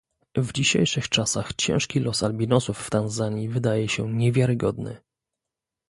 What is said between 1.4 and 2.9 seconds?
ciężki los albinosów w